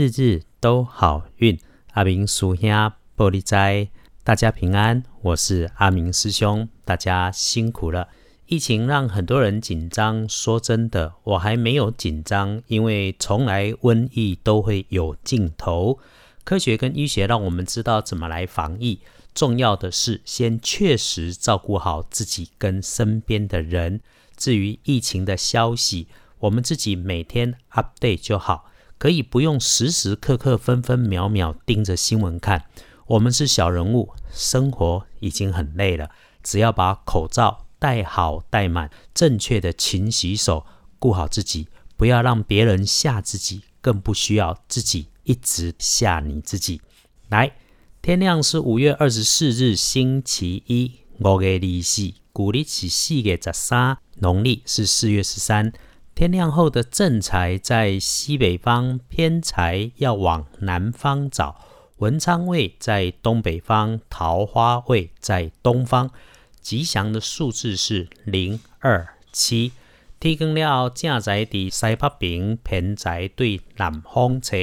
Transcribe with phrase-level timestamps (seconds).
[0.00, 1.58] 日日都好运。
[1.92, 2.70] 阿明叔兄
[3.14, 3.90] 玻璃斋，
[4.24, 5.02] 大家平安。
[5.20, 8.08] 我是阿明师兄，大家辛苦了。
[8.46, 15.98] 疫情让很多人紧张，说真的，我还没有紧张，因为从来瘟疫都会有尽头。
[16.44, 19.00] 科学跟医学让我们知道怎么来防疫。
[19.34, 24.00] 重要的是，先确实照顾好自己跟身边的人。
[24.34, 26.08] 至于疫情的消息，
[26.38, 28.69] 我们自己每天 update 就好，
[29.00, 32.66] 可以不用时时刻刻、分分秒秒盯着新闻看。
[33.06, 36.10] 我们是小人物，生活已经很累了，
[36.42, 40.66] 只要把口罩戴好戴满，正确的勤洗手，
[40.98, 46.82] 顾好自己，不要让别人吓自己，更不需要自己一直吓你自己。
[47.30, 47.52] 来。
[48.02, 55.72] 天亮是五月二十四日，星期一，五月二四，古历是四月十三，农历是四月十三。
[56.20, 61.56] 天亮后的正财在西北方，偏财要往南方找。
[61.96, 66.10] 文昌位在东北方，桃花位在东方。
[66.60, 69.72] 吉祥的数字是零二七。
[70.18, 74.58] 天光了，正财伫西北边，偏财对南方车。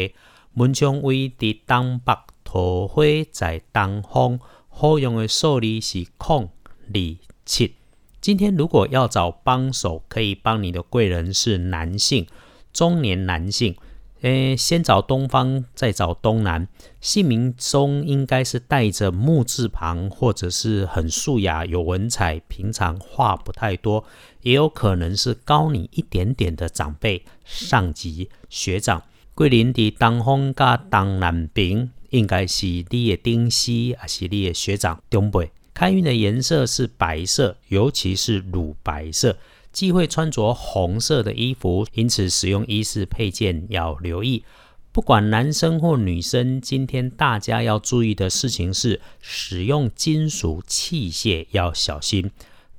[0.53, 2.15] 文昌位伫东北。
[2.43, 6.51] 桃花在东方，好用的数字是空
[6.93, 7.01] 二
[7.43, 7.73] 七。
[8.19, 12.27] 今天如果要找帮手，可以帮你的贵人是男性，
[12.73, 13.75] 中年男性。
[14.21, 16.67] 诶，先找东方，再找东南。
[16.99, 24.03] 姓名中应该是带着木字旁，或者是很素雅、有文采，平常话不太多，
[24.41, 29.03] 也有可能是高你一点点的长辈、上级、学长。
[29.35, 31.91] 桂林的东方加东南平。
[32.09, 35.51] 应该是你的丁西，还是你的学长东北？
[35.77, 39.37] 开运的颜色是白色，尤其是乳白色。
[39.71, 44.43] 忌讳穿着红色的衣服，因此使用衣饰配件要留意。
[44.91, 52.31] 不管男生或女生，今天大家要注意的事情是，使用金属器械要小心。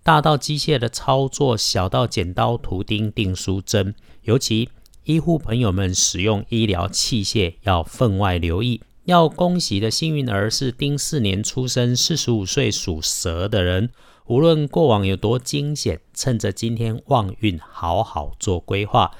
[0.02, 4.70] 大到机械的操作，小到剪刀、图钉、订书针，尤其
[5.04, 8.80] 医护朋友们使用医疗器械要分外留意。
[9.08, 13.88] 要恭喜的幸运儿是丁巳年出生、四十五岁属蛇的人。
[14.26, 19.12] 无论过往有多惊险，趁着今天旺运，好好做规划。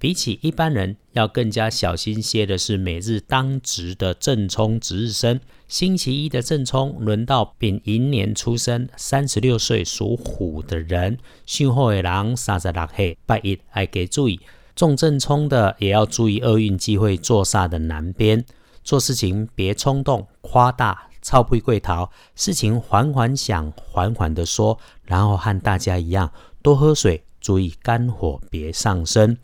[0.00, 5.38] 比起一般人，要更加小心些的是每日当值的正冲值日生。
[5.68, 11.18] 星期一的正冲轮到丙寅年出生、三十六岁属虎的人。
[11.46, 14.40] 训后的人三十六岁，拜一还给注意。
[14.74, 18.44] 中正冲的也要注意厄运机会坐煞的南边。
[18.86, 26.30] 做事情别冲动、夸大、操不贵逃，事情缓缓想、缓缓的说，然后和大家一样
[26.62, 29.36] 多喝水，注意肝火别上升。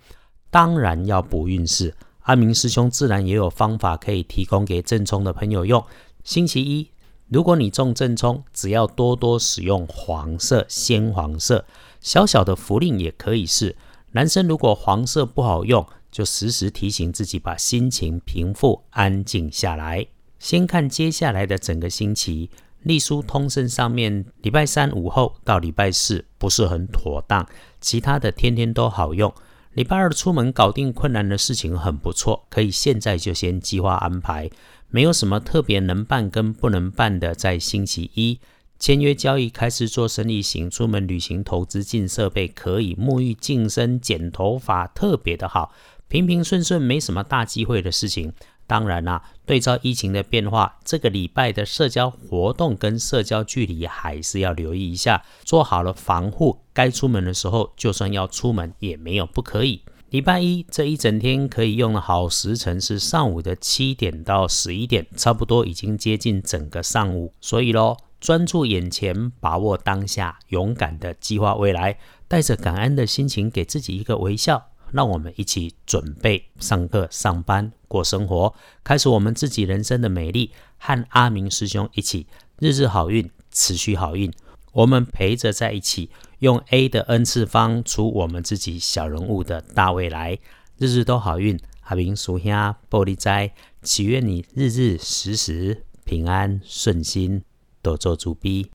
[0.48, 5.84] 当然要补运势，阿明师兄自然也有方法可以提供给正冲的朋友用。
[6.22, 6.91] 星期一，
[7.26, 11.64] 如果你中正冲，只要多多使用黄色、鲜黄色，
[12.00, 13.74] 小小的符令也可以是。
[14.12, 15.84] 男生如果黄色不好用。
[16.12, 20.06] 就时时提醒自己，把心情平复、安静下来。
[20.38, 22.50] 先看接下来的整个星期，
[22.82, 27.48] 隶书通胜上面，礼拜三午后到礼拜四不是很妥当，
[27.80, 29.32] 其他的天天都好用。
[29.72, 34.50] 礼拜二出门搞定困难的事情很不错，可以现在就先计划安排。
[34.90, 38.38] 没有什么特别能办跟不能办的，在星期一
[38.78, 45.72] 签约交易、开始做生意、行出门旅行、投资进设备，可以沐浴净身、剪头发，特别的好。
[46.12, 48.34] 平平顺顺，没什么大机会的事情。
[48.66, 56.58] 当然啦，对照疫情的变化，这个礼拜的社交活动跟社交距离还是要留意一下，做好了防护。
[56.74, 59.80] 该出门的时候，就算要出门，也没有不可以。
[60.10, 67.32] 礼拜一这一整天可以用的好时辰是上午的七点到十一点，差不多已经接近整个上午。
[67.40, 71.96] 所以咯，专注眼前，把握当下，勇敢的计划未来，
[72.28, 74.66] 带着感恩的心情，给自己一个微笑。
[74.92, 78.54] 让我们一起准备上课、上班、过生活，
[78.84, 80.53] 开始我们自己人生的美丽。
[80.84, 82.27] 和阿明师兄一起，
[82.59, 84.33] 日日好运，持续好运。
[84.72, 86.10] 我们陪着在一起，
[86.41, 90.39] 用 A 的 N 次方出我们自己小人物的大未来。
[90.78, 92.50] 日日都好运，阿明叔兄
[92.91, 93.53] 玻璃斋，
[93.83, 97.44] 祈愿你日日时时平安顺心，
[97.80, 98.71] 多做主逼。